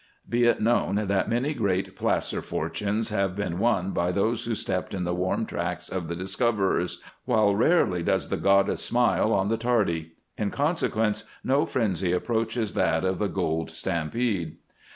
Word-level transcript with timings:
Be 0.27 0.45
it 0.45 0.59
known 0.59 0.95
that 0.95 1.29
many 1.29 1.53
great 1.53 1.95
placer 1.95 2.41
fortunes 2.41 3.09
have 3.09 3.35
been 3.35 3.59
won 3.59 3.91
by 3.91 4.11
those 4.11 4.45
who 4.45 4.55
stepped 4.55 4.95
in 4.95 5.03
the 5.03 5.13
warm 5.13 5.45
tracks 5.45 5.89
of 5.89 6.07
the 6.07 6.15
discoverers, 6.15 7.03
while 7.25 7.53
rarely 7.55 8.01
does 8.01 8.29
the 8.29 8.37
goddess 8.37 8.83
smile 8.83 9.31
on 9.31 9.49
the 9.49 9.57
tardy; 9.57 10.13
in 10.39 10.49
consequence, 10.49 11.25
no 11.43 11.67
frenzy 11.67 12.13
approaches 12.13 12.73
that 12.73 13.05
of 13.05 13.19
the 13.19 13.27
gold 13.29 13.69
stampede. 13.69 14.57